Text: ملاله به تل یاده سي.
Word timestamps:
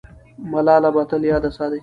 ملاله 0.51 0.89
به 0.95 1.03
تل 1.09 1.21
یاده 1.31 1.49
سي. 1.57 1.77